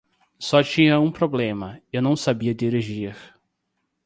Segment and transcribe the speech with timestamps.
[0.39, 3.15] Só tinha um problema, eu não sabia dirigir.